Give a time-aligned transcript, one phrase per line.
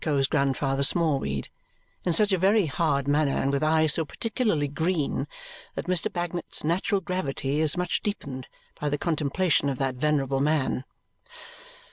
[0.03, 1.47] echoes Grandfather Smallweed.
[2.05, 5.27] In such a very hard manner and with eyes so particularly green
[5.75, 6.11] that Mr.
[6.11, 8.47] Bagnet's natural gravity is much deepened
[8.79, 10.85] by the contemplation of that venerable man.